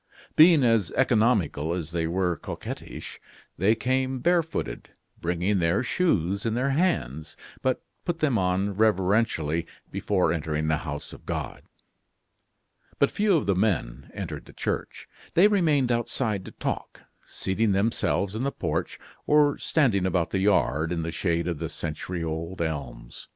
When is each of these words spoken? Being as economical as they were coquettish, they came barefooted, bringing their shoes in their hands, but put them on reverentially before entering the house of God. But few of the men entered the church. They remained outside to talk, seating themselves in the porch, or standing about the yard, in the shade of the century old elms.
Being 0.35 0.63
as 0.63 0.91
economical 0.93 1.73
as 1.75 1.91
they 1.91 2.07
were 2.07 2.35
coquettish, 2.35 3.21
they 3.59 3.75
came 3.75 4.17
barefooted, 4.17 4.89
bringing 5.21 5.59
their 5.59 5.83
shoes 5.83 6.43
in 6.43 6.55
their 6.55 6.71
hands, 6.71 7.37
but 7.61 7.83
put 8.03 8.17
them 8.17 8.35
on 8.35 8.73
reverentially 8.75 9.67
before 9.91 10.33
entering 10.33 10.67
the 10.67 10.77
house 10.77 11.13
of 11.13 11.27
God. 11.27 11.61
But 12.97 13.11
few 13.11 13.37
of 13.37 13.45
the 13.45 13.53
men 13.53 14.09
entered 14.15 14.45
the 14.45 14.53
church. 14.53 15.07
They 15.35 15.47
remained 15.47 15.91
outside 15.91 16.45
to 16.45 16.51
talk, 16.53 17.01
seating 17.23 17.71
themselves 17.73 18.33
in 18.33 18.41
the 18.41 18.51
porch, 18.51 18.97
or 19.27 19.59
standing 19.59 20.07
about 20.07 20.31
the 20.31 20.39
yard, 20.39 20.91
in 20.91 21.03
the 21.03 21.11
shade 21.11 21.47
of 21.47 21.59
the 21.59 21.69
century 21.69 22.23
old 22.23 22.59
elms. 22.59 23.27